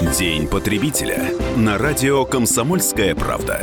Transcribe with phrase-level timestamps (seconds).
[0.00, 3.60] День потребителя на радио «Комсомольская правда».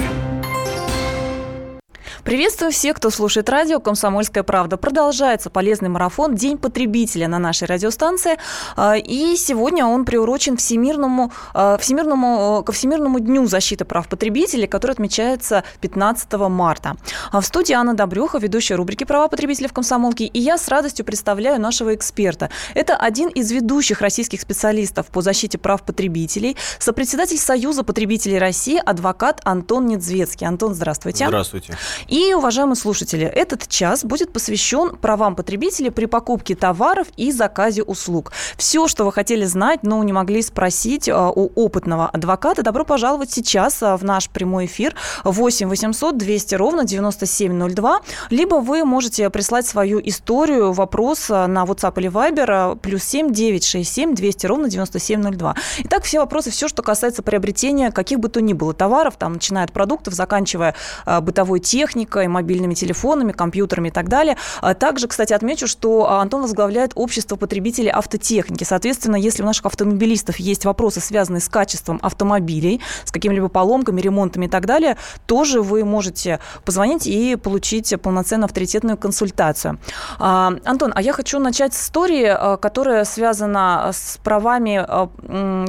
[2.26, 4.78] Приветствую всех, кто слушает радио «Комсомольская правда».
[4.78, 8.40] Продолжается полезный марафон «День потребителя» на нашей радиостанции.
[8.76, 14.94] А, и сегодня он приурочен Всемирному, а, Всемирному, ко Всемирному дню защиты прав потребителей, который
[14.94, 16.96] отмечается 15 марта.
[17.32, 20.26] А в студии Анна Добрюха, ведущая рубрики «Права потребителей в комсомолке».
[20.26, 22.50] И я с радостью представляю нашего эксперта.
[22.74, 29.42] Это один из ведущих российских специалистов по защите прав потребителей, сопредседатель Союза потребителей России, адвокат
[29.44, 30.48] Антон Недзвецкий.
[30.48, 31.28] Антон, здравствуйте.
[31.28, 31.78] Здравствуйте.
[32.16, 38.32] И, уважаемые слушатели, этот час будет посвящен правам потребителей при покупке товаров и заказе услуг.
[38.56, 43.32] Все, что вы хотели знать, но не могли спросить а, у опытного адвоката, добро пожаловать
[43.32, 49.68] сейчас а, в наш прямой эфир 8 800 200 ровно 9702, либо вы можете прислать
[49.68, 55.56] свою историю, вопрос а, на WhatsApp или Viber плюс 7 967 200 ровно 9702.
[55.80, 59.66] Итак, все вопросы, все, что касается приобретения каких бы то ни было товаров, там, начиная
[59.66, 60.76] от продуктов, заканчивая
[61.06, 64.38] бытовой техникой, электроникой, мобильными телефонами, компьютерами и так далее.
[64.62, 68.64] А также, кстати, отмечу, что а, Антон возглавляет общество потребителей автотехники.
[68.64, 74.46] Соответственно, если у наших автомобилистов есть вопросы, связанные с качеством автомобилей, с какими-либо поломками, ремонтами
[74.46, 79.80] и так далее, тоже вы можете позвонить и получить полноценную авторитетную консультацию.
[80.20, 84.86] А, Антон, а я хочу начать с истории, которая связана с правами,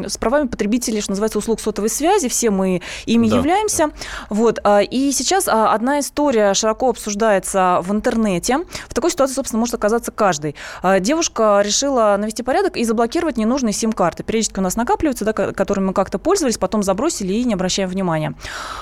[0.07, 2.29] с правами потребителей, что называется, услуг сотовой связи.
[2.29, 3.37] Все мы ими да.
[3.37, 3.91] являемся.
[4.31, 4.59] Вот.
[4.91, 8.59] И сейчас одна история история широко обсуждается в интернете.
[8.89, 10.57] В такой ситуации, собственно, может оказаться каждый.
[10.83, 14.25] А, девушка решила навести порядок и заблокировать ненужные сим-карты.
[14.25, 18.35] Периодически у нас накапливаются, да, которыми мы как-то пользовались, потом забросили и не обращаем внимания.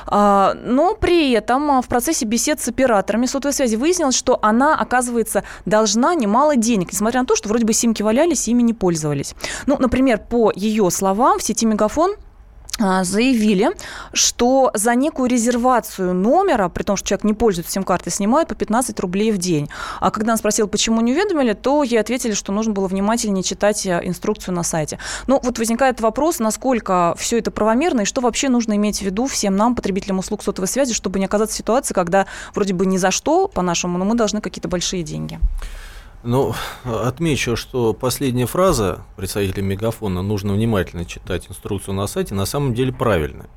[0.06, 5.45] А, но при этом в процессе бесед с операторами сотовой связи выяснилось, что она, оказывается,
[5.67, 9.34] должна немало денег, несмотря на то, что вроде бы симки валялись, ими не пользовались.
[9.67, 12.17] Ну, например, по ее словам, в сети Мегафон а,
[12.78, 13.70] заявили,
[14.12, 18.98] что за некую резервацию номера, при том, что человек не пользуется сим-картой, снимают по 15
[19.01, 19.68] рублей в день.
[20.01, 23.86] А когда он спросил, почему не уведомили, то ей ответили, что нужно было внимательнее читать
[23.86, 24.98] э, инструкцию на сайте.
[25.27, 29.27] Ну, вот возникает вопрос, насколько все это правомерно и что вообще нужно иметь в виду
[29.27, 32.96] всем нам, потребителям услуг сотовой связи, чтобы не оказаться в ситуации, когда вроде бы ни
[32.96, 35.39] за что, по-нашему, но мы должны какие-то большие деньги.
[36.27, 36.55] Ну,
[36.85, 42.95] отмечу, что последняя фраза представителя Мегафона «нужно внимательно читать инструкцию на сайте» на самом деле
[42.95, 43.51] правильная.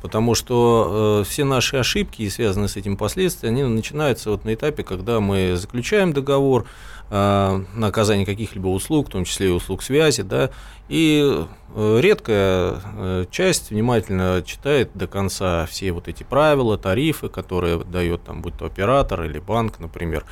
[0.00, 4.84] Потому что э, все наши ошибки, связанные с этим последствия, они начинаются вот на этапе,
[4.84, 6.66] когда мы заключаем договор
[7.10, 10.48] э, на оказание каких-либо услуг, в том числе и услуг связи, да,
[10.88, 11.44] и
[11.74, 18.22] э, редкая э, часть внимательно читает до конца все вот эти правила, тарифы, которые дает
[18.22, 20.24] там, будь то оператор или банк, например.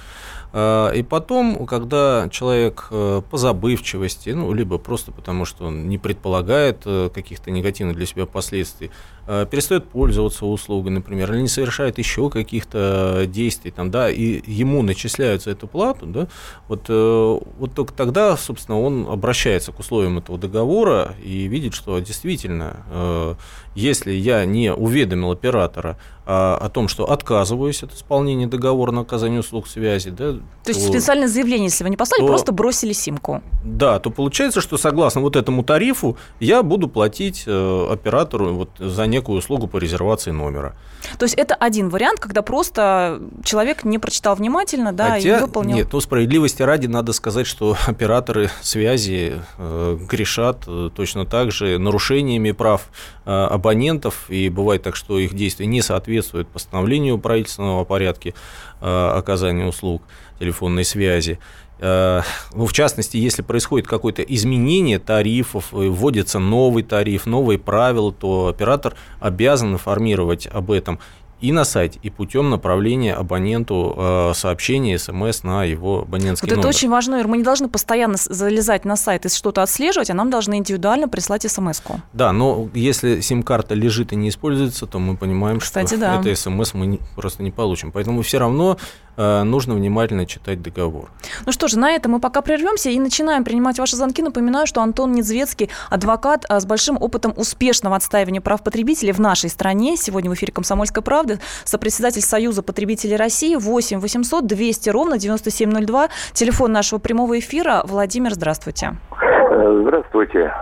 [0.58, 5.98] А, и потом, когда человек э, по забывчивости, ну, либо просто потому, что он не
[5.98, 8.90] предполагает э, каких-то негативных для себя последствий,
[9.26, 14.80] э, перестает пользоваться услугой, например, или не совершает еще каких-то действий, там, да, и ему
[14.80, 16.26] начисляются эту плату, да,
[16.68, 23.36] вот, вот только тогда, собственно, он обращается к условиям этого договора и видит, что действительно,
[23.76, 25.96] если я не уведомил оператора
[26.28, 30.10] а, о том, что отказываюсь от исполнения договора на оказание услуг связи.
[30.10, 33.42] Да, то, то есть специальное заявление, если вы не послали, то, просто бросили симку.
[33.62, 39.06] Да, то получается, что согласно вот этому тарифу я буду платить э, оператору вот за
[39.06, 40.74] некую услугу по резервации номера.
[41.16, 45.76] То есть это один вариант, когда просто человек не прочитал внимательно, да, Хотя, и выполнил.
[45.76, 51.78] Нет, ну справедливости ради надо сказать, что операторы связи э, грешат э, точно так же
[51.78, 52.88] нарушениями прав
[53.24, 53.30] э,
[53.66, 58.32] абонентов, и бывает так, что их действия не соответствуют постановлению правительственного порядка э,
[58.80, 60.02] оказания услуг
[60.38, 61.38] телефонной связи.
[61.80, 62.22] Э,
[62.54, 68.94] ну, в частности, если происходит какое-то изменение тарифов, вводится новый тариф, новые правила, то оператор
[69.20, 71.00] обязан информировать об этом
[71.40, 76.68] и на сайте, и путем направления абоненту э, сообщения, смс на его абонентский вот номер.
[76.68, 77.28] это очень важно, Ир.
[77.28, 81.42] Мы не должны постоянно залезать на сайт и что-то отслеживать, а нам должны индивидуально прислать
[81.50, 82.00] смс-ку.
[82.12, 86.20] Да, но если сим-карта лежит и не используется, то мы понимаем, Кстати, что да.
[86.20, 87.92] это смс мы не, просто не получим.
[87.92, 88.78] Поэтому все равно
[89.16, 91.10] нужно внимательно читать договор.
[91.44, 94.22] Ну что же, на этом мы пока прервемся и начинаем принимать ваши звонки.
[94.22, 99.50] Напоминаю, что Антон Недзвецкий, адвокат э, с большим опытом успешного отстаивания прав потребителей в нашей
[99.50, 99.96] стране.
[99.96, 106.08] Сегодня в эфире «Комсомольской правды» сопредседатель Союза потребителей России 8 800 200 ровно 9702.
[106.32, 107.82] Телефон нашего прямого эфира.
[107.84, 108.96] Владимир, здравствуйте.
[109.12, 110.52] Э, здравствуйте.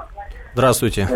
[0.54, 1.08] Здравствуйте.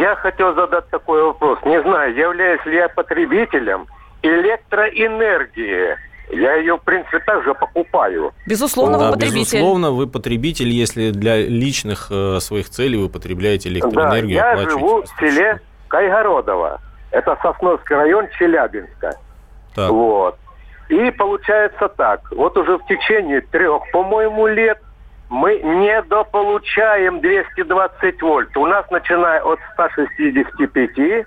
[0.00, 1.58] Я хотел задать такой вопрос.
[1.66, 3.86] Не знаю, являюсь ли я потребителем
[4.22, 8.32] электроэнергии Я ее, в принципе, также покупаю.
[8.46, 9.58] Безусловно, да, вы потребитель.
[9.58, 14.38] Безусловно, вы потребитель, если для личных э, своих целей вы потребляете электроэнергию.
[14.38, 16.80] Да, я живу в селе Кайгородово.
[17.10, 19.12] Это Сосновский район Челябинска.
[19.74, 19.90] Так.
[19.90, 20.36] Вот.
[20.88, 22.20] И получается так.
[22.32, 24.78] Вот уже в течение трех, по-моему, лет
[25.30, 28.56] мы недополучаем 220 вольт.
[28.56, 31.26] У нас начиная от 165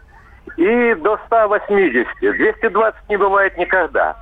[0.57, 2.07] и до 180.
[2.19, 4.15] 220 не бывает никогда.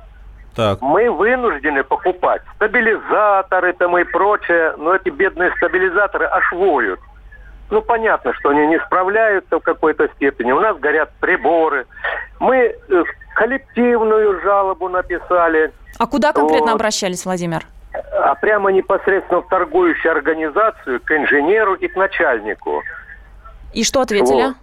[0.54, 0.80] Так.
[0.80, 7.00] Мы вынуждены покупать стабилизаторы там и прочее, но эти бедные стабилизаторы аж воют.
[7.70, 10.50] Ну, понятно, что они не справляются в какой-то степени.
[10.50, 11.86] У нас горят приборы.
[12.40, 13.04] Мы э,
[13.36, 15.72] коллективную жалобу написали.
[15.98, 16.74] А куда конкретно Вот.
[16.74, 17.64] обращались, Владимир?
[18.12, 22.82] А прямо непосредственно в торгующую организацию, к инженеру и к начальнику.
[23.72, 24.46] И что ответили?
[24.46, 24.54] Вот.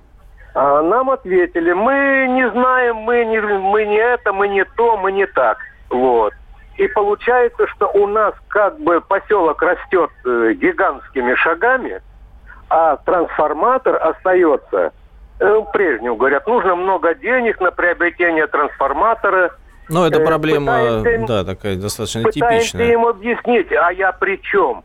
[0.53, 5.11] А нам ответили, мы не знаем, мы не, мы не это, мы не то, мы
[5.11, 5.59] не так.
[5.89, 6.33] Вот.
[6.77, 12.01] И получается, что у нас как бы поселок растет э, гигантскими шагами,
[12.69, 14.91] а трансформатор остается
[15.39, 16.17] э, прежним.
[16.17, 19.51] Говорят, нужно много денег на приобретение трансформатора.
[19.89, 22.93] Ну, это Э, проблема, пытаемся да, такая достаточно Пытаемся типичная.
[22.93, 24.83] им объяснить, а я при чем?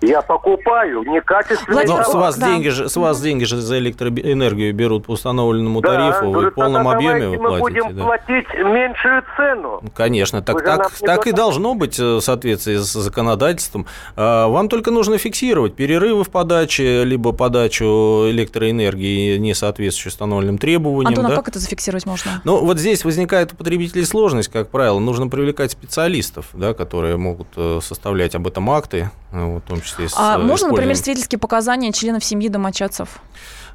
[0.00, 2.04] Я покупаю некачественный Но товар.
[2.04, 2.46] с вас Да.
[2.46, 6.54] деньги же, с вас деньги же за электроэнергию берут по установленному Да, тарифу, вы в
[6.54, 7.82] полном объеме вы мы платите.
[7.82, 8.04] будем да.
[8.04, 9.80] платить меньшую цену.
[9.82, 13.86] Ну, Конечно, так, Вы так, так и должно быть э, в соответствии с законодательством.
[14.16, 17.84] А, Вам только нужно фиксировать перерывы в подаче, либо подачу
[18.30, 21.08] электроэнергии, не соответствующей установленным требованиям.
[21.08, 21.36] Антон, а да.
[21.36, 22.40] как это зафиксировать можно?
[22.44, 24.98] Ну, вот здесь возникает у потребителей сложность, как правило.
[24.98, 29.87] Нужно привлекать специалистов, да, которые могут э, составлять об этом акты, вот, в том числе
[29.88, 33.20] с А э, можно, например, свидетельские показания членов семьи домочадцев?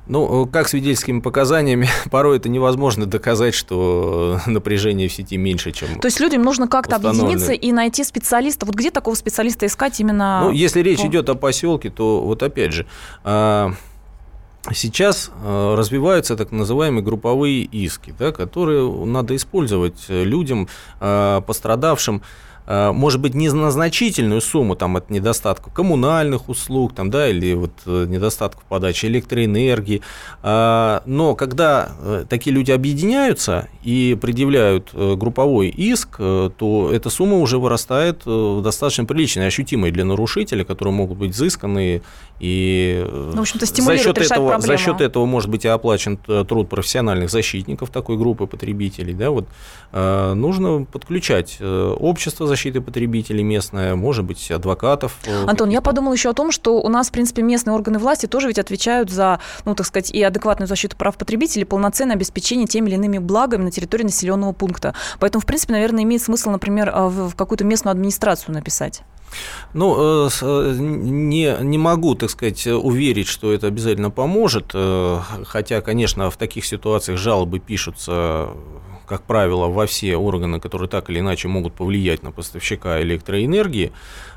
[0.06, 5.72] Ну, э, как свидетельскими показаниями, порой это невозможно доказать, что э, напряжение в сети меньше,
[5.72, 6.00] чем...
[6.00, 8.66] То есть людям нужно как-то объединиться и найти специалиста.
[8.66, 10.42] Вот где такого специалиста искать именно?
[10.46, 12.86] Ну, если речь идет о поселке, то вот опять же,
[13.24, 13.74] а,
[14.74, 20.68] сейчас развиваются так называемые групповые иски, да, которые надо использовать людям,
[21.00, 22.22] пострадавшим,
[22.68, 27.72] может быть, не на значительную сумму там, от недостатка коммунальных услуг там, да, или вот,
[27.86, 30.02] э, недостатков подачи электроэнергии.
[30.42, 37.10] А, Но когда э, такие люди объединяются и предъявляют э, групповой иск, э, то эта
[37.10, 42.02] сумма уже вырастает э, достаточно приличной, ощутимой для нарушителя, которые могут быть взысканы.
[42.40, 46.20] И э, Ну, в общем-то, за счет, этого, за счет этого может быть и оплачен
[46.28, 49.14] э, труд профессиональных защитников такой группы потребителей.
[49.14, 49.48] Да, вот,
[49.92, 55.18] э, нужно подключать э, общество защиты потребителей местное, может быть, адвокатов.
[55.26, 58.28] э, Антон, я подумала еще о том, что у нас, в принципе, местные органы власти
[58.28, 62.90] тоже ведь отвечают за, ну, так сказать, и адекватную защиту прав потребителей, полноценное обеспечение теми
[62.90, 64.94] или иными благами на территории населенного пункта.
[65.20, 69.02] Поэтому, в принципе, наверное, имеет смысл, например, а, в какую-то местную администрацию написать.
[69.74, 74.76] Ну, э, э, не, не могу, так сказать, уверить, что это обязательно поможет,
[75.46, 78.50] хотя, конечно, в таких ситуациях жалобы пишутся,
[79.06, 83.92] как правило, во все органы, которые так или иначе могут повлиять на поставщика электроэнергии.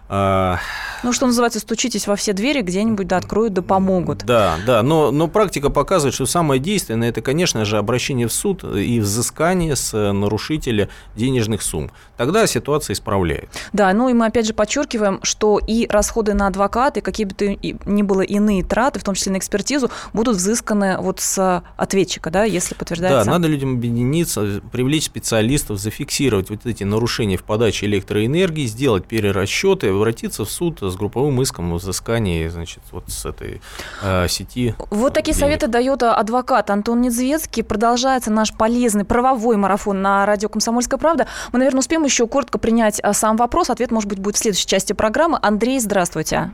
[0.09, 0.59] А,
[1.03, 4.25] Ну, что называется, стучитесь во все двери, где-нибудь да откроют, да помогут.
[4.25, 8.65] Да, да, но, но практика показывает, что самое действенное это, конечно же, обращение в суд
[8.65, 11.91] и взыскание с э, нарушителя денежных сумм.
[12.17, 13.49] Тогда ситуация исправляет.
[13.73, 17.35] Да, ну и мы опять же подчеркиваем, что и расходы на адвоката, и какие бы
[17.35, 22.31] то ни было иные траты, в том числе на экспертизу, будут взысканы вот с ответчика,
[22.31, 23.25] да, если подтверждается.
[23.25, 29.93] Да, надо людям объединиться, привлечь специалистов, зафиксировать вот эти нарушения в подаче электроэнергии, сделать перерасчеты,
[29.97, 33.61] обратиться в суд с групповым иском о взыскании, значит, вот с этой
[34.03, 34.75] э, сети.
[34.91, 35.45] Вот такие денег.
[35.45, 37.63] советы дает адвокат Антон Недзвецкий.
[37.63, 41.27] Продолжается наш полезный правовой марафон на радио «Комсомольская правда».
[41.53, 43.71] Мы, наверное, успеем еще коротко принять а, сам вопрос.
[43.71, 45.39] Ответ, может быть, будет в следующей части программы.
[45.43, 46.53] Андрей, здравствуйте.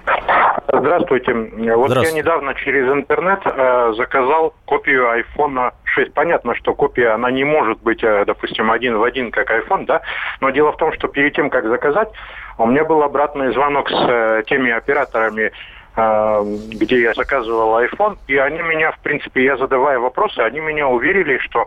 [0.75, 1.35] Здравствуйте.
[1.35, 2.09] Вот Здравствуйте.
[2.09, 6.15] я недавно через интернет э, заказал копию iPhone 6.
[6.15, 10.01] Понятно, что копия, она не может быть, э, допустим, один в один, как iPhone, да?
[10.41, 12.09] Но дело в том, что перед тем, как заказать,
[12.57, 15.53] у меня был обратный звонок с э, теми операторами,
[15.95, 20.89] э, где я заказывал iPhone, и они меня, в принципе, я задавая вопросы, они меня
[20.89, 21.67] уверили, что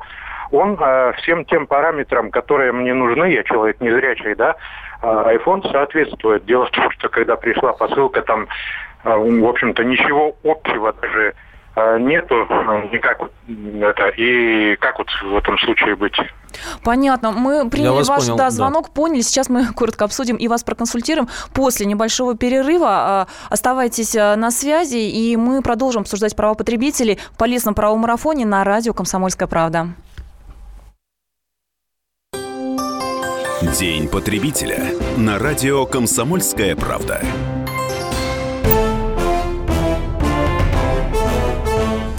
[0.52, 4.56] он э, всем тем параметрам, которые мне нужны, я человек незрячий, да,
[5.04, 6.46] э, iPhone соответствует.
[6.46, 8.48] Дело в том, что когда пришла посылка, там,
[9.06, 11.34] в общем-то, ничего общего даже
[11.76, 16.16] э, нету э, никак это и как вот в этом случае быть
[16.84, 17.32] Понятно.
[17.32, 18.50] Мы приняли вас ваш понял, да, да.
[18.50, 19.22] звонок, поняли.
[19.22, 21.28] Сейчас мы коротко обсудим и вас проконсультируем.
[21.54, 27.38] После небольшого перерыва а, оставайтесь а, на связи, и мы продолжим обсуждать права потребителей в
[27.38, 29.90] полезном правом марафоне на радио «Комсомольская правда».
[33.80, 34.80] День потребителя
[35.18, 37.22] на радио «Комсомольская правда».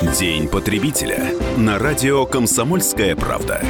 [0.00, 3.60] День потребителя на радио «Комсомольская правда».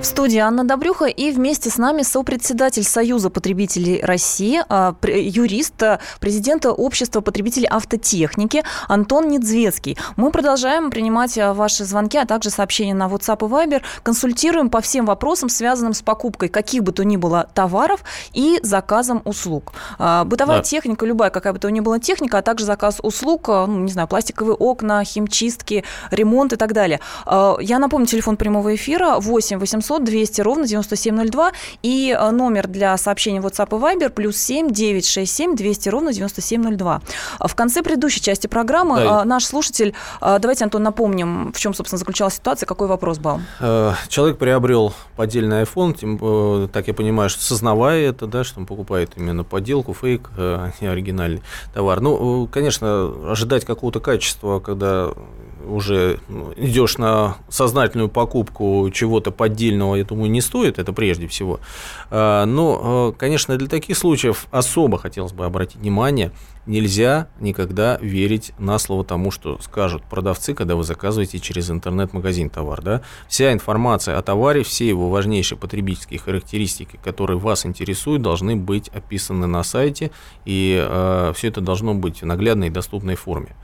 [0.00, 6.00] В студии Анна Добрюха и вместе с нами сопредседатель Союза потребителей России, а, юрист, а,
[6.20, 9.98] президента Общества потребителей автотехники Антон Недзвецкий.
[10.16, 13.82] Мы продолжаем принимать а, ваши звонки, а также сообщения на WhatsApp и Viber.
[14.02, 18.00] Консультируем по всем вопросам, связанным с покупкой каких бы то ни было товаров
[18.32, 19.74] и заказом услуг.
[19.98, 20.62] Бытовая да.
[20.62, 24.08] техника, любая какая бы то ни была техника, а также заказ услуг, ну, не знаю,
[24.08, 27.00] пластиковые окна, химчистки, ремонт и так далее.
[27.26, 32.96] Я напомню, телефон прямого эфира 8 800 800 200 ровно 9702 и э, номер для
[32.96, 37.00] сообщений WhatsApp и Viber плюс 7 967 200 ровно 9702.
[37.40, 39.22] В конце предыдущей части программы да.
[39.22, 43.40] Э, наш слушатель, э, давайте, Антон, напомним, в чем, собственно, заключалась ситуация, какой вопрос был.
[44.08, 49.12] Человек приобрел поддельный iPhone, тем, так я понимаю, что сознавая это, да, что он покупает
[49.16, 51.42] именно подделку, фейк, а не оригинальный
[51.74, 52.00] товар.
[52.00, 55.10] Ну, конечно, ожидать какого-то качества, когда
[55.70, 61.60] уже ну, идешь на сознательную покупку чего-то поддельного, я думаю, не стоит, это прежде всего.
[62.10, 66.32] А, но, э, конечно, для таких случаев особо хотелось бы обратить внимание,
[66.66, 72.82] нельзя никогда верить на слово тому, что скажут продавцы, когда вы заказываете через интернет-магазин товар.
[72.82, 73.02] Да?
[73.28, 79.46] Вся информация о товаре, все его важнейшие потребительские характеристики, которые вас интересуют, должны быть описаны
[79.46, 80.10] на сайте,
[80.44, 83.56] и э, все это должно быть в наглядной и доступной форме.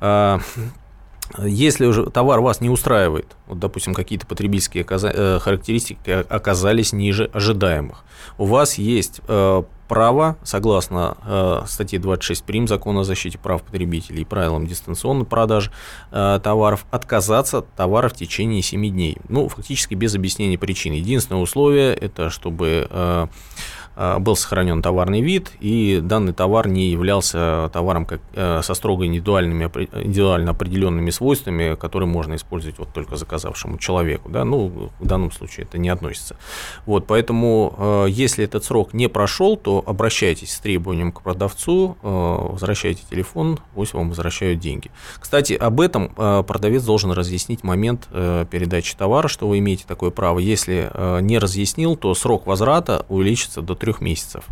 [0.00, 0.40] А,
[1.38, 8.04] если уже товар вас не устраивает, вот, допустим, какие-то потребительские э, характеристики оказались ниже ожидаемых,
[8.38, 14.22] у вас есть э, право, согласно э, статье 26 прим закона о защите прав потребителей
[14.22, 15.70] и правилам дистанционной продажи
[16.10, 19.18] товаров, отказаться от товара в течение 7 дней.
[19.28, 20.92] Ну, фактически без объяснения причин.
[20.92, 23.28] Единственное условие– это чтобы
[23.96, 29.64] был сохранен товарный вид, и данный товар не являлся товаром как, э, со строго индивидуальными,
[29.64, 34.28] индивидуально определенными свойствами, которые можно использовать вот только заказавшему человеку.
[34.28, 34.44] Да?
[34.44, 36.36] Ну, в данном случае это не относится.
[36.84, 43.02] Вот, поэтому, э, если этот срок не прошел, то обращайтесь с требованием к продавцу, возвращайте
[43.08, 44.90] телефон, пусть вам возвращают деньги.
[45.18, 50.38] Кстати, об этом продавец должен разъяснить момент передачи товара, что вы имеете такое право.
[50.38, 50.90] Если
[51.22, 54.42] не разъяснил, то срок возврата увеличится до 3 трех месяцев.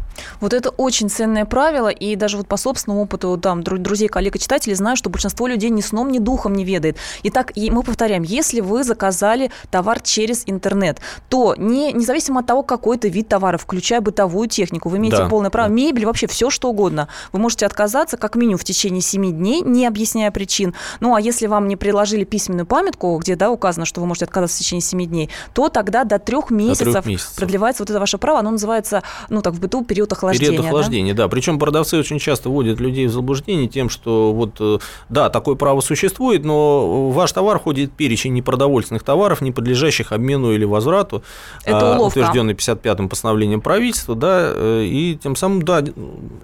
[0.40, 4.38] Вот это очень ценное правило, и даже вот по собственному опыту там, друзей, коллег и
[4.38, 6.98] читателей знаю, что большинство людей ни сном, ни духом не ведает.
[7.24, 12.62] Итак, и мы повторяем, если вы заказали товар через интернет, то не, независимо от того,
[12.62, 15.28] какой это вид товара, включая бытовую технику, вы имеете да.
[15.28, 15.74] полное право, да.
[15.74, 19.84] мебель, вообще все что угодно, вы можете отказаться как минимум в течение 7 дней, не
[19.84, 20.74] объясняя причин.
[21.00, 24.58] Ну, а если вам не приложили письменную памятку, где да, указано, что вы можете отказаться
[24.58, 27.34] в течение 7 дней, то тогда до трех месяцев, до 3 месяцев.
[27.34, 30.50] продлевается вот это ваше право, оно называется ну, так, в быту период охлаждения.
[30.50, 31.24] Период охлаждения, да.
[31.24, 31.28] да.
[31.28, 34.78] Причем продавцы очень часто вводят людей в заблуждение тем, что вот, э,
[35.08, 40.52] да, такое право существует, но ваш товар входит в перечень непродовольственных товаров, не подлежащих обмену
[40.52, 41.22] или возврату,
[41.64, 42.18] Это уловка.
[42.18, 45.82] утвержденный 55-м постановлением правительства, да, э, и тем самым, да,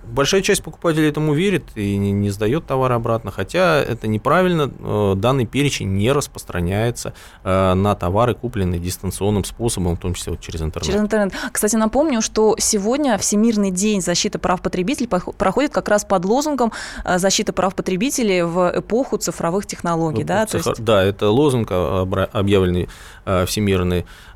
[0.07, 5.15] большая часть покупателей этому верит и не, не сдает товар обратно, хотя это неправильно, э,
[5.17, 10.87] данный перечень не распространяется на товары, купленные дистанционным способом, в том числе вот через интернет.
[10.87, 11.33] Через интернет.
[11.53, 16.73] Кстати, напомню, что сегодня Всемирный день защиты прав потребителей проходит как раз под лозунгом
[17.05, 20.25] э, защиты прав потребителей в эпоху цифровых технологий.
[20.25, 20.71] Да, Цифр...
[20.71, 20.85] есть...
[20.85, 22.89] да это лозунг, объявленный
[23.25, 23.47] э,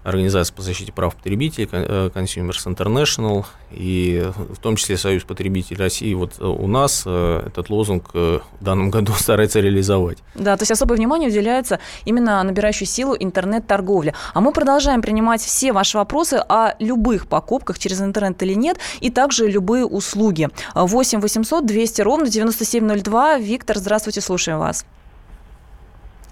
[0.05, 6.15] Организацией по защите прав потребителей, э, Consumers International, и в том числе Союз потребителей России.
[6.15, 10.19] Вот у нас этот лозунг в данном году старается реализовать.
[10.35, 14.15] Да, то есть особое внимание уделяется именно набирающей силу интернет-торговле.
[14.33, 19.11] А мы продолжаем принимать все ваши вопросы о любых покупках через интернет или нет, и
[19.11, 20.49] также любые услуги.
[20.75, 23.39] 8 800 200 ровно 9702.
[23.39, 24.85] Виктор, здравствуйте, слушаем вас.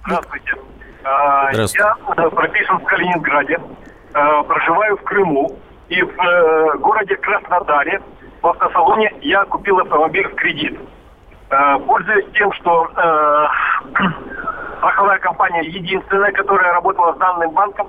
[0.04, 0.61] Здравствуйте.
[1.04, 1.50] А.
[1.52, 1.94] Я
[2.30, 3.60] прописан в Калининграде,
[4.14, 8.00] а, проживаю в Крыму и в э, городе Краснодаре
[8.40, 10.78] в автосалоне я купил автомобиль в кредит.
[11.86, 13.46] Пользуясь тем, что э,
[14.78, 17.88] страховая компания единственная, которая работала с данным банком,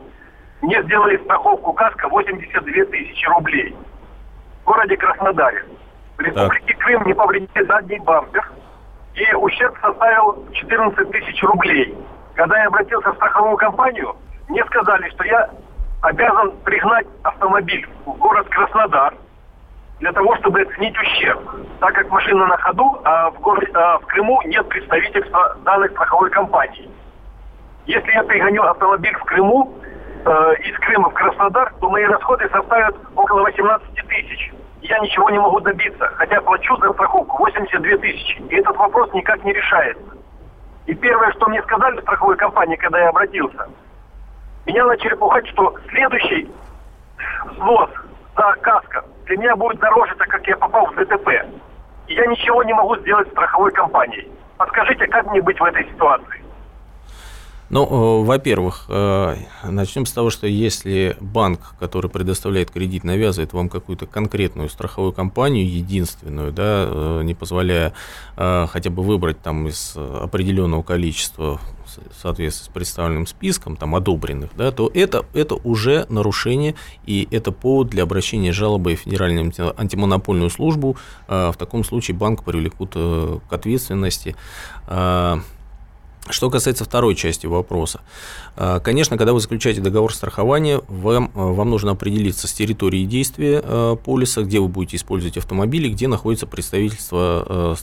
[0.61, 3.75] мне сделали страховку КАСКО 82 тысячи рублей.
[4.65, 5.65] городе Краснодаре.
[6.17, 8.51] В Республике Крым не повредили задний бампер,
[9.15, 11.97] и ущерб составил 14 тысяч рублей.
[12.35, 14.15] Когда я обратился в страховую компанию,
[14.47, 15.49] мне сказали, что я
[16.01, 19.13] обязан пригнать автомобиль в город Краснодар
[19.99, 21.39] для того, чтобы оценить ущерб.
[21.79, 26.29] Так как машина на ходу, а в, городе, а в Крыму нет представительства данной страховой
[26.31, 26.89] компании.
[27.85, 29.73] Если я пригоню автомобиль в Крыму,
[30.25, 34.53] э, из Крыма в Краснодар, то мои расходы составят около 18 тысяч.
[34.81, 38.41] Я ничего не могу добиться, хотя плачу за страховку 82 тысячи.
[38.49, 40.12] И этот вопрос никак не решается.
[40.85, 43.67] И первое, что мне сказали в страховой компании, когда я обратился,
[44.65, 46.49] меня начали пугать, что следующий
[47.45, 47.89] взнос
[48.35, 51.29] за каско для меня будет дороже, так как я попал в ДТП.
[52.07, 54.29] И я ничего не могу сделать страховой компанией.
[54.57, 56.42] Подскажите, как мне быть в этой ситуации?
[57.73, 63.67] Ну, э, во-первых, э, начнем с того, что если банк, который предоставляет кредит, навязывает вам
[63.67, 67.93] какую-то конкретную страховую компанию, единственную, да, э, не позволяя
[68.35, 74.71] хотя бы выбрать там из определенного количества в соответствии с представленным списком, там, одобренных, да,
[74.71, 76.73] то это, это уже нарушение,
[77.05, 80.97] и это повод для обращения жалобы в Федеральную антимонопольную службу.
[81.27, 84.35] В таком случае банк привлекут к ответственности
[86.29, 88.01] что касается второй части вопроса,
[88.55, 93.61] а, конечно, когда вы заключаете договор страхования, вам, а, вам нужно определиться с территорией действия
[93.63, 97.75] а, полиса, где вы будете использовать автомобили, где находится представительство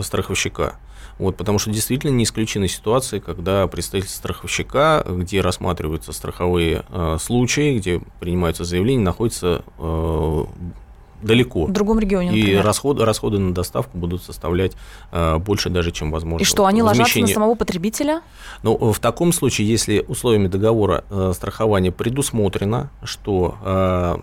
[0.00, 0.76] страховщика.
[1.18, 6.84] Вот, потому что действительно не исключены ситуации, когда представительство страховщика, где рассматриваются страховые
[7.20, 9.62] случаи, где принимаются заявления, находится
[11.24, 11.66] далеко.
[11.66, 12.60] В другом регионе, например.
[12.60, 14.72] И расходы, расходы на доставку будут составлять
[15.12, 16.42] э, больше даже, чем возможно.
[16.42, 18.22] И что, они ложатся на самого потребителя?
[18.62, 24.16] Ну, в таком случае, если условиями договора э, страхования предусмотрено, что э,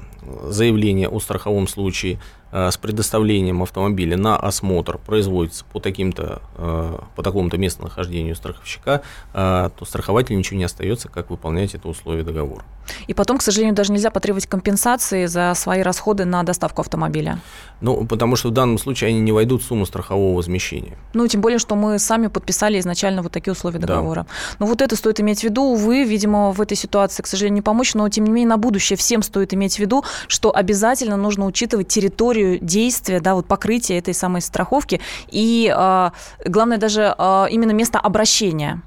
[0.50, 2.20] заявление о страховом случае
[2.52, 9.02] Э, с предоставлением автомобиля на осмотр производится по, таким-то, э, по такому-то местонахождению страховщика,
[9.34, 12.64] э, то страхователю ничего не остается, как выполнять это условие договора.
[13.08, 17.40] И потом, к сожалению, даже нельзя потребовать компенсации за свои расходы на доставку автомобиля.
[17.82, 20.98] Ну, потому что в данном случае они не войдут в сумму страхового возмещения.
[21.14, 24.24] Ну, тем более, что мы сами подписали изначально вот такие условия договора.
[24.24, 24.28] Да.
[24.60, 25.64] Ну, вот это стоит иметь в виду.
[25.64, 28.98] Увы, видимо, в этой ситуации, к сожалению, не помочь, но, тем не менее, на будущее
[28.98, 34.14] всем стоит иметь в виду, что обязательно нужно учитывать территорию действия, да, вот покрытия этой
[34.14, 36.10] самой страховки и, э,
[36.46, 38.82] главное, даже э, именно место обращения.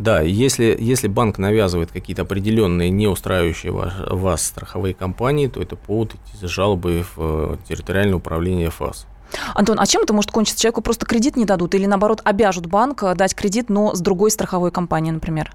[0.00, 5.76] Да, если, если банк навязывает какие-то определенные не устраивающие вас, вас страховые компании, то это
[5.76, 9.06] повод идти за жалобой в э, территориальное управление ФАС.
[9.54, 10.58] Антон, а чем это может кончиться?
[10.62, 14.70] Человеку просто кредит не дадут или, наоборот, обяжут банк дать кредит, но с другой страховой
[14.70, 15.52] компанией, например?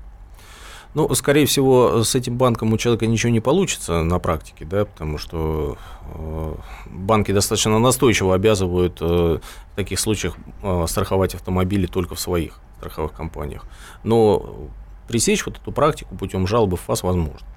[0.93, 5.17] Ну, скорее всего, с этим банком у человека ничего не получится на практике, да, потому
[5.17, 5.75] что
[6.13, 6.55] э,
[6.85, 13.13] банки достаточно настойчиво обязывают э, в таких случаях э, страховать автомобили только в своих страховых
[13.13, 13.65] компаниях.
[14.03, 14.69] Но
[15.07, 17.47] пресечь вот эту практику путем жалобы в ФАС возможно.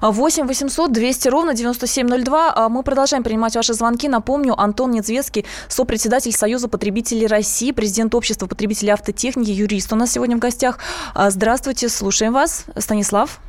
[0.00, 2.52] 8 800 200 ровно 9702.
[2.54, 4.08] А, мы продолжаем принимать ваши звонки.
[4.08, 10.36] Напомню, Антон Недзвецкий, сопредседатель Союза потребителей России, президент общества потребителей автотехники, юрист у нас сегодня
[10.36, 10.78] в гостях.
[11.14, 12.66] А, здравствуйте, слушаем вас.
[12.76, 13.40] Станислав.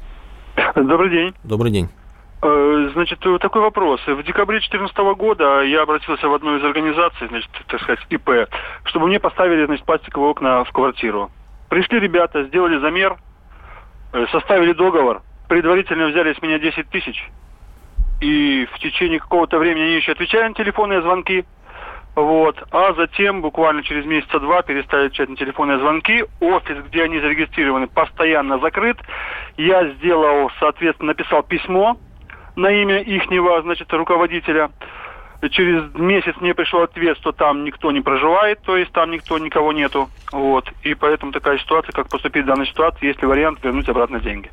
[0.76, 1.34] Добрый день.
[1.44, 1.90] Добрый день.
[2.42, 4.00] Э, значит, такой вопрос.
[4.08, 8.50] В декабре 2014 года я обратился в одну из организаций, значит, так сказать, ИП,
[8.86, 11.32] чтобы мне поставили, значит, пластиковые окна в квартиру.
[11.70, 13.18] Пришли ребята, сделали замер,
[14.14, 17.30] э, составили договор, предварительно взяли с меня 10 тысяч.
[18.22, 21.44] И в течение какого-то времени они еще отвечали на телефонные звонки.
[22.16, 22.62] Вот.
[22.72, 26.26] А затем, буквально через месяца два, перестали отвечать на телефонные звонки.
[26.40, 28.98] Офис, где они зарегистрированы, постоянно закрыт.
[29.58, 31.98] Я сделал, соответственно, написал письмо
[32.56, 34.70] на имя ихнего, значит, руководителя.
[35.52, 39.72] Через месяц мне пришел ответ, что там никто не проживает, то есть там никто, никого
[39.72, 40.10] нету.
[40.34, 40.66] Вот.
[40.84, 44.52] И поэтому такая ситуация, как поступить в данной ситуации, есть ли вариант вернуть обратно деньги.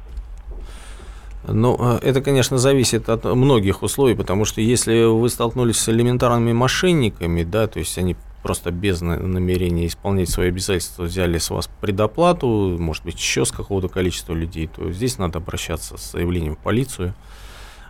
[1.48, 6.52] Ну, э, это, конечно, зависит от многих условий, потому что если вы столкнулись с элементарными
[6.52, 12.76] мошенниками, да, то есть они просто без намерения исполнять свои обязательства взяли с вас предоплату,
[12.78, 17.14] может быть, еще с какого-то количества людей, то здесь надо обращаться с заявлением в полицию.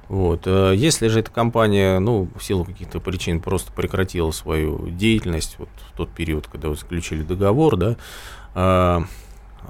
[0.09, 0.47] Вот.
[0.47, 5.69] Э, если же эта компания, ну, в силу каких-то причин просто прекратила свою деятельность вот
[5.92, 7.97] в тот период, когда вы заключили договор, да,
[8.55, 9.01] э,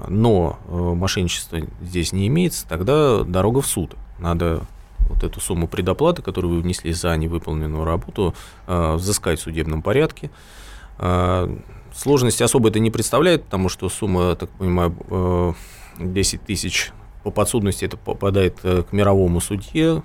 [0.07, 3.95] но э, мошенничество здесь не имеется, тогда дорога в суд.
[4.19, 4.61] Надо
[4.99, 8.35] вот эту сумму предоплаты, которую вы внесли за невыполненную работу,
[8.67, 10.29] взыскать в судебном порядке.
[11.95, 15.55] Сложности особо это не представляет, потому что сумма, так понимаю,
[15.97, 16.91] 10 тысяч
[17.27, 20.01] по подсудности это попадает к мировому судье.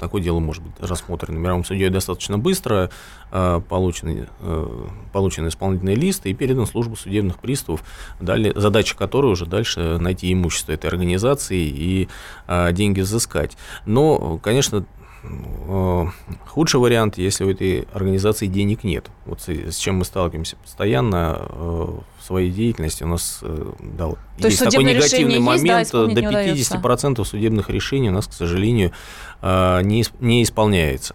[0.00, 2.90] такое дело может быть рассмотрено мировым судьей достаточно быстро,
[3.30, 7.84] э, получен, э, получен исполнительный лист и передан в службу судебных приставов,
[8.20, 12.08] далее, задача которой уже дальше найти имущество этой организации и
[12.48, 13.56] э, деньги взыскать.
[13.86, 14.84] Но, конечно,
[16.46, 19.10] худший вариант, если у этой организации денег нет.
[19.24, 23.04] Вот с чем мы сталкиваемся постоянно в своей деятельности.
[23.04, 24.10] У нас да,
[24.40, 25.80] То есть, такой негативный момент.
[25.80, 28.92] Есть, да, до 50% судебных решений у нас, к сожалению,
[29.42, 31.14] не, не исполняется.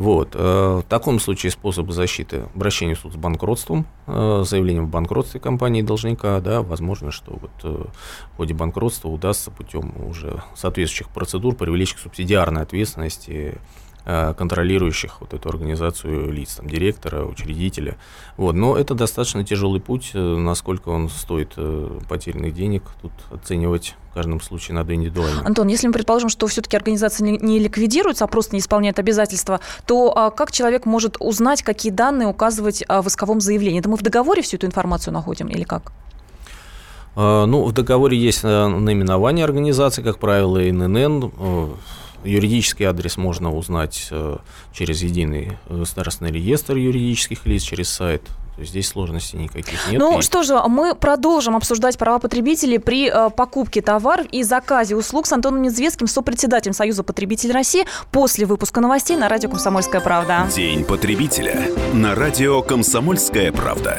[0.00, 0.30] Вот.
[0.32, 5.40] Э, в таком случае способы защиты обращение в суд с банкротством, э, заявлением в банкротстве
[5.40, 7.84] компании должника, да, возможно, что вот э,
[8.32, 13.58] в ходе банкротства удастся путем уже соответствующих процедур привлечь к субсидиарной ответственности
[14.04, 17.96] контролирующих вот эту организацию лиц, там, директора, учредителя.
[18.36, 18.54] Вот.
[18.54, 24.14] Но это достаточно тяжелый путь, э, насколько он стоит э, потерянных денег, тут оценивать в
[24.14, 25.46] каждом случае надо индивидуально.
[25.46, 30.12] Антон, если мы предположим, что все-таки организация не ликвидируется, а просто не исполняет обязательства, то
[30.16, 33.80] а, как человек может узнать, какие данные указывать в исковом заявлении?
[33.80, 35.92] Это мы в договоре всю эту информацию находим или как?
[37.16, 41.32] Ну, в договоре есть наименование организации, как правило, ИНН,
[42.24, 44.36] Юридический адрес можно узнать э,
[44.72, 48.22] через единый государственный реестр юридических лиц, через сайт
[48.58, 49.98] здесь сложностей никаких нет.
[49.98, 50.22] Ну и...
[50.22, 55.32] что же, мы продолжим обсуждать права потребителей при э, покупке товаров и заказе услуг с
[55.32, 60.46] Антоном Незвецким, сопредседателем Союза потребителей России, после выпуска новостей на радио «Комсомольская правда».
[60.54, 63.98] День потребителя на радио «Комсомольская правда».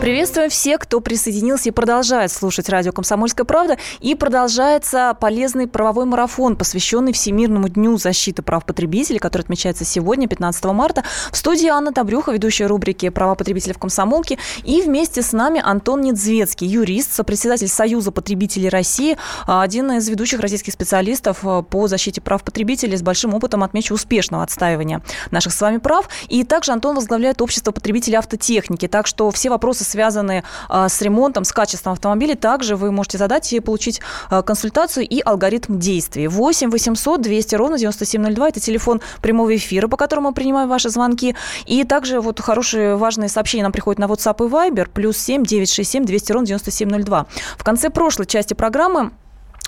[0.00, 3.78] Приветствуем всех, кто присоединился и продолжает слушать радио «Комсомольская правда».
[4.00, 10.64] И продолжается полезный правовой марафон, посвященный Всемирному дню защиты прав потребителей, который отмечается сегодня, 15
[10.66, 11.02] марта.
[11.32, 14.38] В студии Анна Добрюха, ведущая рубрики «Права потребителей в комсомолке».
[14.64, 20.74] И вместе с нами Антон Недзвецкий, юрист, сопредседатель Союза потребителей России, один из ведущих российских
[20.74, 25.78] специалистов э, по защите прав потребителей с большим опытом, отмечу, успешного отстаивания наших с вами
[25.78, 26.08] прав.
[26.28, 28.86] И также Антон возглавляет общество потребителей автотехники.
[28.88, 33.52] Так что все вопросы, связанные а, с ремонтом, с качеством автомобиля, также вы можете задать
[33.52, 36.28] и получить а, консультацию и алгоритм действий.
[36.28, 41.34] 8 800 200 ровно 9702– это телефон прямого эфира, по которому мы принимаем ваши звонки.
[41.66, 46.04] И также вот хорошие важные сообщения нам приходят на WhatsApp и Viber, плюс 7 967
[46.04, 47.26] 200 ровно 9702.
[47.56, 49.10] В конце прошлой части программы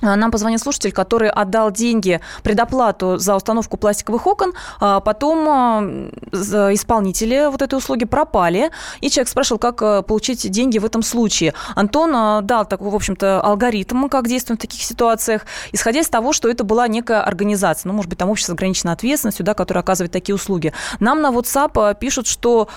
[0.03, 7.51] нам позвонил слушатель, который отдал деньги, предоплату за установку пластиковых окон, а потом а, исполнители
[7.51, 11.55] вот этой услуги пропали, и человек спрашивал, как э, получить деньги в этом случае.
[11.75, 16.49] Антон дал такой, в общем-то, алгоритм, как действовать в таких ситуациях, исходя из того, что
[16.49, 20.13] это была некая организация, ну, может быть, там общество с ограниченной ответственностью, да, которое оказывает
[20.13, 20.73] такие услуги.
[21.01, 22.69] Нам на WhatsApp пишут, что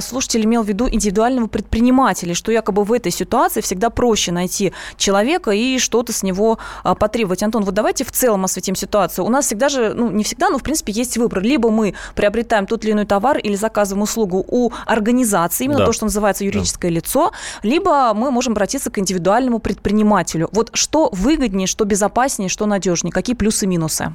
[0.00, 5.50] слушатель имел в виду индивидуального предпринимателя, что якобы в этой ситуации всегда проще найти человека
[5.50, 6.67] и что-то с него а,
[6.98, 7.42] потребовать.
[7.42, 9.24] Антон, вот давайте в целом осветим ситуацию.
[9.24, 11.42] У нас всегда же, ну, не всегда, но, в принципе, есть выбор.
[11.42, 15.86] Либо мы приобретаем тот или иной товар или заказываем услугу у организации, именно да.
[15.86, 16.96] то, что называется юридическое да.
[16.96, 20.48] лицо, либо мы можем обратиться к индивидуальному предпринимателю.
[20.52, 24.14] Вот что выгоднее, что безопаснее, что надежнее, какие плюсы и минусы?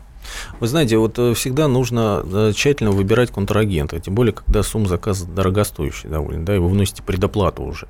[0.59, 5.25] Вы знаете, вот э, всегда нужно э, тщательно выбирать контрагента, тем более, когда сумма заказа
[5.25, 7.87] дорогостоящая довольно, да, и вы вносите предоплату уже.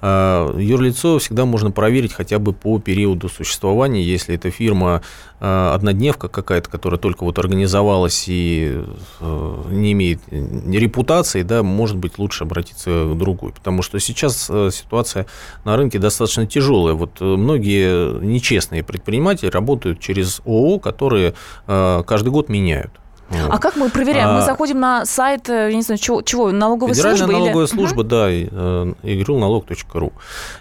[0.00, 5.02] А юрлицо всегда можно проверить хотя бы по периоду существования, если это фирма
[5.38, 8.82] однодневка какая-то, которая только вот организовалась и
[9.20, 15.26] э, не имеет репутации, да, может быть, лучше обратиться к другой, потому что сейчас ситуация
[15.64, 16.94] на рынке достаточно тяжелая.
[16.94, 21.34] Вот многие нечестные предприниматели работают через ООО, которые
[21.66, 22.90] Э, каждый год меняют.
[23.28, 23.50] Вот.
[23.50, 24.28] А как мы проверяем?
[24.28, 27.32] А, мы заходим на сайт, э, я не знаю, чего, чего налоговой Федеральная службы?
[27.32, 27.72] налоговая или...
[27.72, 28.08] служба, угу.
[28.08, 28.32] да,
[29.02, 30.12] игрулналог.ру.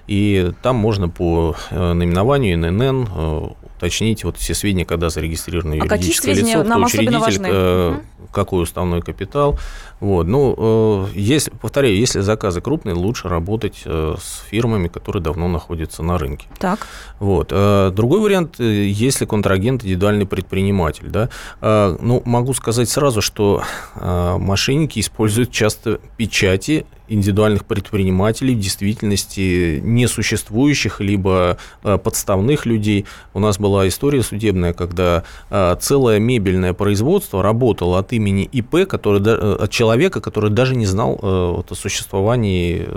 [0.07, 6.33] И там можно по э, наименованию ННН уточнить вот все сведения, когда зарегистрировано а юридическое
[6.33, 7.99] лицо, кто учредитель, э,
[8.31, 9.57] какой уставной капитал.
[9.99, 10.27] Вот.
[10.27, 16.03] Ну, э, если, повторяю, если заказы крупные, лучше работать э, с фирмами, которые давно находятся
[16.03, 16.47] на рынке.
[16.59, 16.87] Так.
[17.19, 17.49] Вот.
[17.51, 21.07] Э, другой вариант, э, если контрагент индивидуальный предприниматель.
[21.07, 21.29] Да?
[21.61, 23.63] Э, ну, могу сказать сразу, что
[23.95, 33.05] э, мошенники используют часто печати индивидуальных предпринимателей, в действительности несуществующих, либо э, подставных людей.
[33.33, 39.21] У нас была история судебная, когда э, целое мебельное производство работало от имени ИП, который,
[39.55, 42.87] от человека, который даже не знал о существовании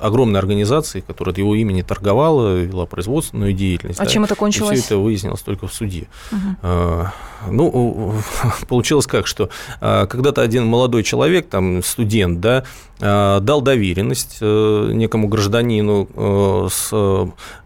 [0.00, 4.00] огромной организации, которая от его имени торговала, вела производственную деятельность.
[4.00, 4.78] А да, чем это кончилось?
[4.78, 6.08] И все это выяснилось только в суде.
[6.32, 7.08] Угу.
[7.48, 8.14] Ну,
[8.68, 12.64] получилось как, что а, когда-то один молодой человек, там, студент, да,
[13.00, 16.90] а, дал доверенность э, некому гражданину э, с,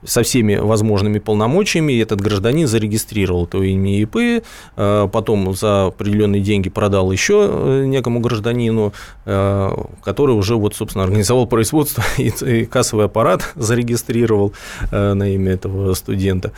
[0.05, 4.45] со всеми возможными полномочиями, и этот гражданин зарегистрировал то имя ИП,
[4.77, 8.93] потом за определенные деньги продал еще э, некому гражданину,
[9.25, 12.24] который уже, вот, собственно, организовал производство и
[12.71, 14.53] кассовый аппарат зарегистрировал
[14.91, 16.53] на имя этого студента.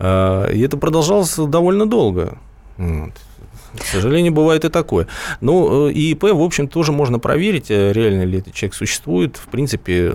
[0.00, 2.38] И это продолжалось довольно долго.
[2.76, 3.12] Вот.
[3.76, 5.06] К сожалению, бывает и такое.
[5.40, 9.36] Ну, ИИП, в общем, тоже можно проверить, э, реально ли этот человек существует.
[9.36, 10.14] В принципе,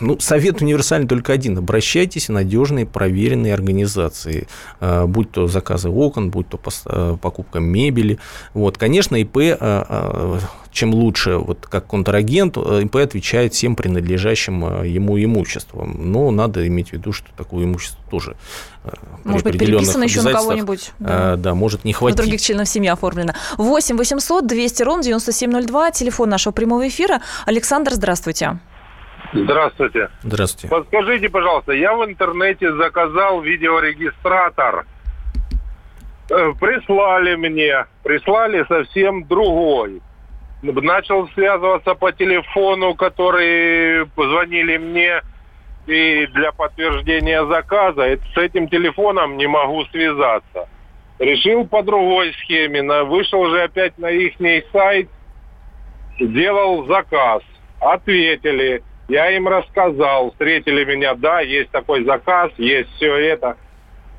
[0.00, 1.56] ну, совет универсальный только один.
[1.56, 4.48] Обращайтесь в надежные, проверенные организации.
[4.80, 8.18] Э, будь то заказы окон, будь то э, покупка мебели.
[8.54, 9.38] Вот, конечно, ИП
[10.72, 16.12] чем лучше, вот как контрагент, ИП отвечает всем принадлежащим ему имуществом.
[16.12, 18.36] Но надо иметь в виду, что такое имущество тоже
[19.24, 20.92] может быть, переписано еще на кого-нибудь.
[20.98, 21.36] Да.
[21.36, 22.18] да, может не хватить.
[22.18, 23.34] На других членов семьи оформлено.
[23.58, 27.20] 8 800 200 ровно 9702, телефон нашего прямого эфира.
[27.46, 28.58] Александр, здравствуйте.
[29.32, 30.10] Здравствуйте.
[30.22, 30.68] Здравствуйте.
[30.68, 34.86] Подскажите, пожалуйста, я в интернете заказал видеорегистратор.
[36.30, 40.00] Э, прислали мне, прислали совсем другой.
[40.62, 45.22] Начал связываться по телефону, который позвонили мне
[45.86, 50.68] и для подтверждения заказа с этим телефоном не могу связаться.
[51.18, 54.34] Решил по другой схеме, вышел же опять на их
[54.72, 55.08] сайт,
[56.18, 57.42] сделал заказ,
[57.80, 63.56] ответили, я им рассказал, встретили меня, да, есть такой заказ, есть все это.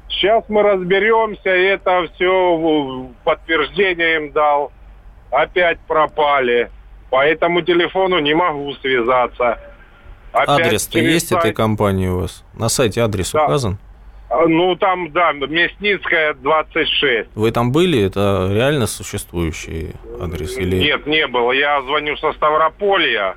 [0.10, 4.72] Сейчас мы разберемся, это все подтверждение им дал,
[5.32, 6.70] опять пропали.
[7.10, 9.60] По этому телефону не могу связаться.
[10.34, 11.40] Адрес-то есть сайт.
[11.40, 12.44] этой компании у вас?
[12.54, 13.46] На сайте адрес да.
[13.46, 13.78] указан?
[14.30, 17.30] А, ну, там, да, Мясницкая, 26.
[17.36, 18.02] Вы там были?
[18.02, 19.92] Это реально существующий
[20.22, 20.58] адрес?
[20.58, 20.78] Или...
[20.78, 21.52] Нет, не было.
[21.52, 23.36] Я звоню со Ставрополья,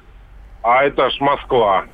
[0.62, 1.87] а это ж Москва.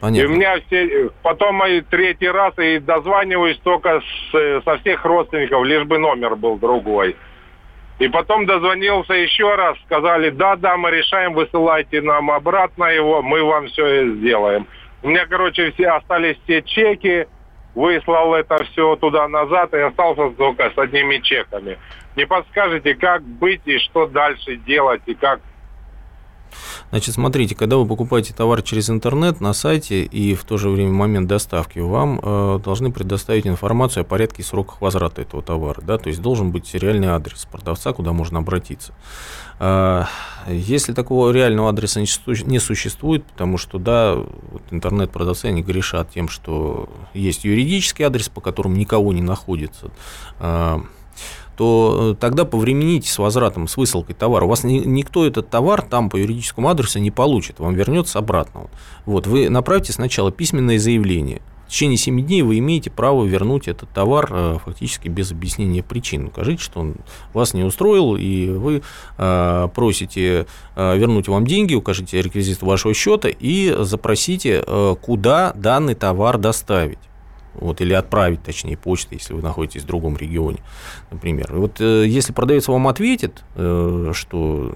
[0.00, 0.28] Понятно.
[0.28, 1.10] И у меня все...
[1.22, 6.58] Потом мои третий раз и дозваниваюсь только с, со всех родственников, лишь бы номер был
[6.58, 7.16] другой.
[8.02, 13.44] И потом дозвонился еще раз, сказали, да, да, мы решаем, высылайте нам обратно его, мы
[13.44, 14.66] вам все сделаем.
[15.04, 17.28] У меня, короче, все остались все чеки,
[17.76, 21.78] выслал это все туда-назад и остался только с одними чеками.
[22.16, 25.38] Не подскажете, как быть и что дальше делать, и как
[26.90, 30.92] Значит, смотрите, когда вы покупаете товар через интернет на сайте и в то же время
[30.92, 35.80] момент доставки, вам э, должны предоставить информацию о порядке и сроках возврата этого товара.
[35.82, 35.98] Да?
[35.98, 38.94] То есть должен быть реальный адрес продавца, куда можно обратиться.
[39.58, 40.04] Э,
[40.48, 46.88] если такого реального адреса не существует, потому что, да, вот интернет-продавцы, они грешат тем, что
[47.14, 49.90] есть юридический адрес, по которому никого не находится,
[50.40, 50.80] э,
[51.62, 54.46] то э, тогда повремените с возвратом, с высылкой товара.
[54.46, 58.62] У вас ни, никто этот товар там по юридическому адресу не получит, вам вернется обратно.
[59.06, 61.40] Вот, вы направьте сначала письменное заявление.
[61.68, 66.26] В течение 7 дней вы имеете право вернуть этот товар э, фактически без объяснения причин.
[66.26, 66.96] Укажите, что он
[67.32, 68.82] вас не устроил, и вы
[69.18, 74.64] э, просите вернуть вам деньги, укажите реквизит вашего счета и запросите,
[75.00, 76.98] куда данный товар доставить
[77.54, 80.58] вот, или отправить, точнее, почтой, если вы находитесь в другом регионе,
[81.10, 81.54] например.
[81.54, 84.74] И вот э, если продавец вам ответит, э, что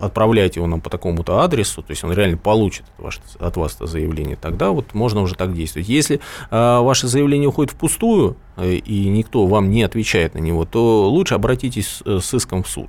[0.00, 3.86] отправляйте его нам по такому-то адресу, то есть он реально получит ваше, от вас это
[3.86, 5.88] заявление, тогда вот можно уже так действовать.
[5.88, 11.08] Если э, ваше заявление уходит впустую, э, и никто вам не отвечает на него, то
[11.08, 12.88] лучше обратитесь с, с иском в суд.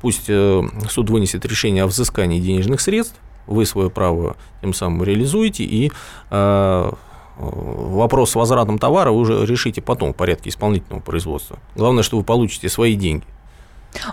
[0.00, 5.64] Пусть э, суд вынесет решение о взыскании денежных средств, вы свое право тем самым реализуете,
[5.64, 5.90] и
[6.30, 6.92] э,
[7.38, 11.58] вопрос с возвратом товара вы уже решите потом в порядке исполнительного производства.
[11.74, 13.24] Главное, что вы получите свои деньги.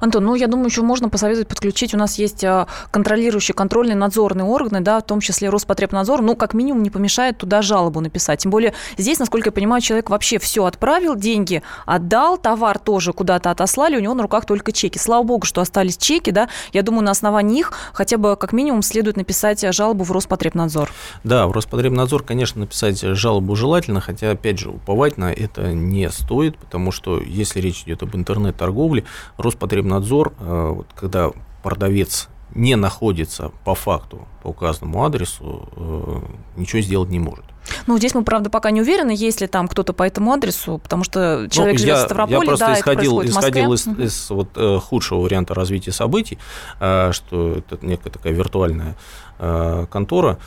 [0.01, 1.93] Антон, ну я думаю, еще можно посоветовать подключить.
[1.93, 6.21] У нас есть а, контролирующие, контрольные, надзорные органы, да, в том числе Роспотребнадзор.
[6.21, 8.39] Ну, как минимум, не помешает туда жалобу написать.
[8.39, 13.51] Тем более здесь, насколько я понимаю, человек вообще все отправил, деньги отдал, товар тоже куда-то
[13.51, 14.97] отослали, у него на руках только чеки.
[14.97, 16.49] Слава богу, что остались чеки, да.
[16.71, 20.91] Я думаю, на основании их хотя бы как минимум следует написать жалобу в Роспотребнадзор.
[21.23, 26.57] Да, в Роспотребнадзор, конечно, написать жалобу желательно, хотя, опять же, уповать на это не стоит,
[26.57, 29.05] потому что если речь идет об интернет-торговле,
[29.37, 31.31] Роспотребнадзор Роспотребнадзор, э, когда
[31.63, 36.19] продавец не находится по факту по указанному адресу, э,
[36.57, 37.45] ничего сделать не может.
[37.87, 41.05] Ну, здесь мы, правда, пока не уверены, есть ли там кто-то по этому адресу, потому
[41.05, 44.29] что человек ну, живет я, в Ставрополе, я просто да, исходил, это исходил из, из
[44.29, 46.37] вот, э, худшего варианта развития событий,
[46.81, 48.97] э, что это некая такая виртуальная
[49.39, 50.39] э, контора,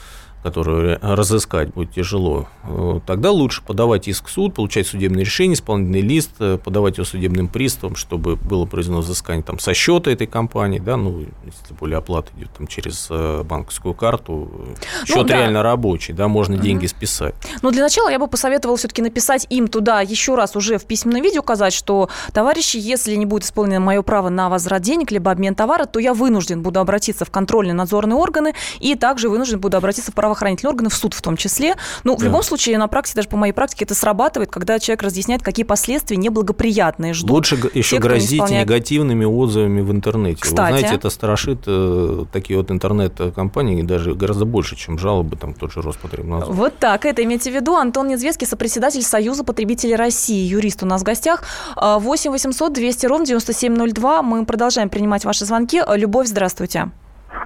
[0.42, 6.00] которую разыскать будет тяжело, э, тогда лучше подавать иск в суд, получать судебное решение, исполнительный
[6.00, 10.78] лист, э, подавать его судебным приставам, чтобы было произведено взыскание там, со счета этой компании,
[10.78, 14.50] да, ну, если более оплата идет там, через э, банковскую карту,
[15.04, 15.36] счет ну, да.
[15.36, 16.62] реально рабочий, да, можно угу.
[16.62, 17.34] деньги списать.
[17.62, 21.22] Но для начала я бы посоветовала все-таки написать им туда еще раз уже в письменном
[21.22, 25.54] виде указать, что, товарищи, если не будет исполнено мое право на возврат денег, либо обмен
[25.54, 30.12] товара, то я вынужден буду обратиться в контрольные надзорные органы и также вынужден буду обратиться
[30.12, 31.76] в правоохранительные органы, в суд в том числе.
[32.02, 32.26] Ну, в да.
[32.26, 36.16] любом случае, на практике, даже по моей практике, это срабатывает, когда человек разъясняет, какие последствия
[36.16, 37.30] неблагоприятные ждут.
[37.30, 38.66] Лучше еще те, грозить исполняет...
[38.66, 40.40] негативными отзывами в интернете.
[40.40, 40.72] Кстати.
[40.72, 45.72] Вы знаете, это страшит э, такие вот интернет-компании даже гораздо больше, чем жалобы там тот
[45.72, 46.52] же Роспотребнадзор.
[46.52, 47.76] Вот так, это имейте в виду.
[47.76, 51.44] Антон Недзвецкий, сопредседатель Союза потребителей России, юрист у нас в гостях.
[51.76, 54.22] 8 800 200 ровно 9702.
[54.22, 55.80] Мы продолжаем принимать ваши звонки.
[55.96, 56.90] Любовь, здравствуйте.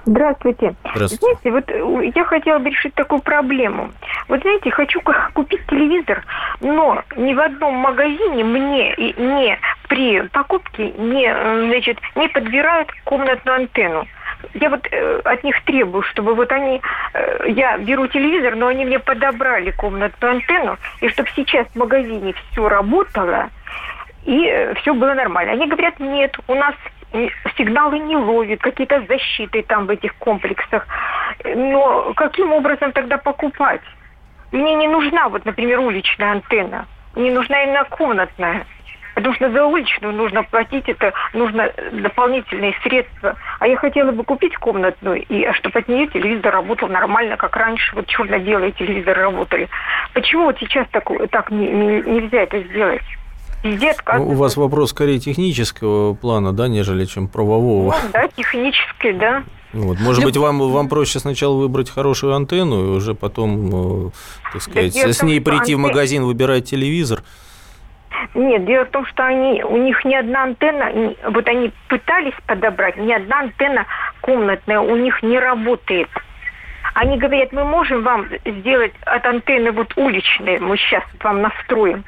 [0.05, 0.73] Здравствуйте.
[0.93, 1.17] Здравствуйте.
[1.17, 3.91] Знаете, вот э, я хотела бы решить такую проблему.
[4.27, 5.01] Вот знаете, хочу
[5.33, 6.23] купить телевизор,
[6.59, 13.57] но ни в одном магазине мне не при покупке не, э, значит, не подбирают комнатную
[13.57, 14.07] антенну.
[14.53, 16.81] Я вот э, от них требую, чтобы вот они,
[17.13, 22.33] э, я беру телевизор, но они мне подобрали комнатную антенну, и чтобы сейчас в магазине
[22.51, 23.49] все работало,
[24.25, 25.53] и э, все было нормально.
[25.53, 26.73] Они говорят, нет, у нас
[27.57, 30.87] сигналы не ловит, какие-то защиты там в этих комплексах.
[31.43, 33.81] Но каким образом тогда покупать?
[34.51, 36.87] Мне не нужна, вот, например, уличная антенна.
[37.15, 38.65] Мне нужна именно комнатная.
[39.13, 43.35] Потому что за уличную нужно платить, это нужно дополнительные средства.
[43.59, 47.55] А я хотела бы купить комнатную, и а чтобы от нее телевизор работал нормально, как
[47.57, 49.69] раньше, вот черно-белые телевизоры работали.
[50.13, 53.03] Почему вот сейчас так, так не, не, нельзя это сделать?
[53.63, 57.95] Везде Ну, у вас вопрос скорее технического плана, да, нежели чем правового.
[58.03, 59.43] Ну, да, технический, да.
[59.73, 59.99] Вот.
[59.99, 60.31] Может Люб...
[60.31, 64.11] быть, вам, вам проще сначала выбрать хорошую антенну и уже потом, э,
[64.53, 65.77] так сказать, да, с ней том, прийти антен...
[65.77, 67.23] в магазин, выбирать телевизор?
[68.35, 72.97] Нет, дело в том, что они, у них ни одна антенна, вот они пытались подобрать,
[72.97, 73.85] ни одна антенна
[74.21, 76.09] комнатная у них не работает.
[76.93, 82.03] Они говорят, мы можем вам сделать от антенны вот уличные, мы сейчас вам настроим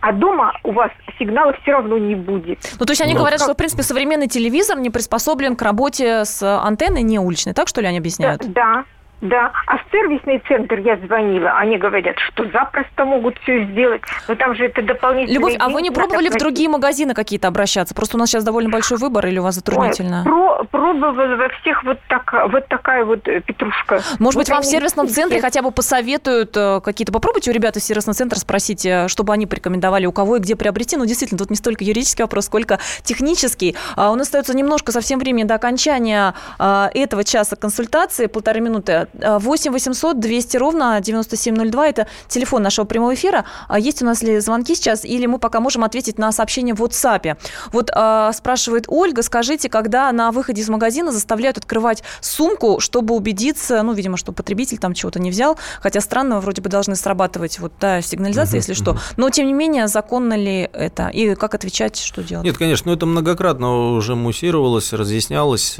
[0.00, 2.58] а дома у вас сигнала все равно не будет.
[2.78, 3.46] Ну, то есть они Но говорят, как...
[3.46, 7.80] что, в принципе, современный телевизор не приспособлен к работе с антенной не уличной, так что
[7.80, 8.42] ли они объясняют?
[8.52, 8.84] Да, да,
[9.22, 14.54] а в сервисный центр я звонила, они говорят, что запросто могут все сделать, но там
[14.54, 17.94] же это дополнительные Любовь, а вы не пробовали в другие магазины какие-то обращаться?
[17.94, 20.24] Просто у нас сейчас довольно большой выбор или у вас затруднительно?
[20.26, 24.02] Ой, про, пробовала во всех вот, так, вот такая вот э, петрушка.
[24.18, 27.12] Может вот быть, вам в сервисном центре хотя бы посоветуют э, какие-то...
[27.12, 30.56] Попробуйте у ребят из сервисного центра спросить, э, чтобы они порекомендовали, у кого и где
[30.56, 30.96] приобрести.
[30.96, 33.76] Ну, действительно, тут не столько юридический вопрос, сколько технический.
[33.96, 39.72] А у нас остается немножко совсем времени до окончания этого часа консультации, полторы минуты 8
[39.72, 41.88] 800 200 ровно 9702.
[41.88, 43.44] Это телефон нашего прямого эфира.
[43.68, 46.82] А есть у нас ли звонки сейчас, или мы пока можем ответить на сообщение в
[46.82, 47.36] WhatsApp.
[47.72, 53.82] Вот а, спрашивает Ольга, скажите, когда на выходе из магазина заставляют открывать сумку, чтобы убедиться,
[53.82, 57.72] ну, видимо, что потребитель там чего-то не взял, хотя странно, вроде бы должны срабатывать вот
[57.78, 58.98] та сигнализация, если что.
[59.16, 61.08] Но, тем не менее, законно ли это?
[61.08, 62.44] И как отвечать, что делать?
[62.44, 65.78] Нет, конечно, но это многократно уже муссировалось, разъяснялось.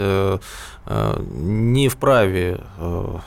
[0.87, 3.19] Э, не вправе э,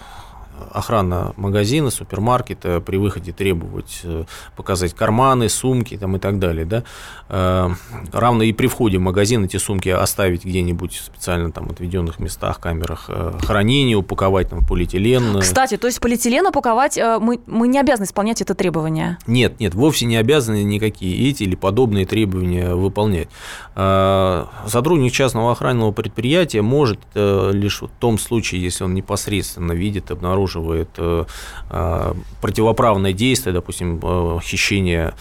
[0.72, 6.66] охрана магазина, супермаркета при выходе требовать э, показать карманы, сумки там, и так далее.
[6.66, 6.84] Да?
[7.30, 7.70] Э,
[8.12, 12.60] равно и при входе в магазин эти сумки оставить где-нибудь в специально там отведенных местах,
[12.60, 15.40] камерах э, хранения, упаковать там полиэтилен.
[15.40, 19.18] Кстати, то есть полиэтилен упаковать мы, мы не обязаны исполнять это требование?
[19.28, 23.30] Нет, нет, вовсе не обязаны никакие эти или подобные требования выполнять.
[23.74, 30.90] Сотрудник частного охранного предприятия может лишь в том случае, если он непосредственно видит, обнаруживает обнаруживает
[30.98, 31.26] э,
[31.70, 35.14] э, противоправное действие, допустим, э, хищение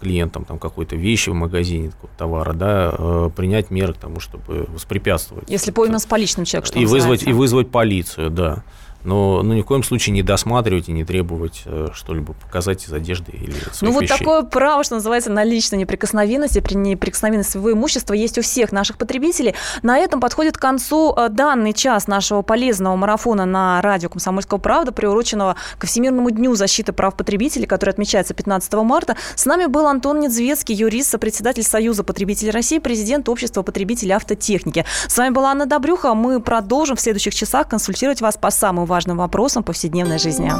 [0.00, 5.48] клиентам там, какой-то вещи в магазине, товара, да, принять меры к тому, чтобы воспрепятствовать.
[5.48, 8.64] Если пойман с поличным человек, что и вызвать, и вызвать полицию, да.
[9.04, 12.92] Но ну, ни в коем случае не досматривать и не требовать э, что-либо показать из
[12.92, 14.18] одежды или своих Ну вот вещей.
[14.18, 18.98] такое право, что называется, на личной неприкосновенности, при неприкосновенности своего имущества есть у всех наших
[18.98, 19.54] потребителей.
[19.82, 24.92] На этом подходит к концу э, данный час нашего полезного марафона на радио «Комсомольская правда»,
[24.92, 29.16] приуроченного ко Всемирному дню защиты прав потребителей, который отмечается 15 марта.
[29.34, 34.84] С нами был Антон Недзвецкий, юрист, сопредседатель Союза потребителей России, президент Общества потребителей автотехники.
[35.08, 36.14] С вами была Анна Добрюха.
[36.14, 40.52] Мы продолжим в следующих часах консультировать вас по самым важным вопросам повседневной жизни.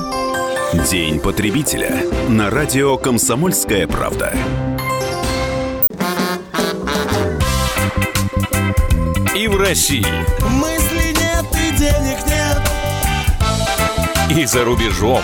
[0.91, 4.33] День потребителя на радио «Комсомольская правда».
[9.37, 10.07] И в России.
[10.49, 12.59] Мысли нет и денег нет.
[14.35, 15.23] И за рубежом.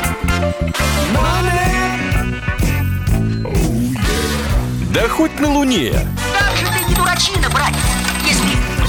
[4.93, 5.95] Да хоть на Луне.
[6.39, 7.98] Как же ты не дурачина, братец,